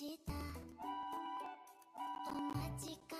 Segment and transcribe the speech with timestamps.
[0.00, 0.32] した。
[2.32, 3.19] おまちか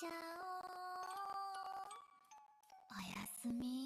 [0.00, 0.12] ちゃおう。
[2.96, 3.79] おやすみ。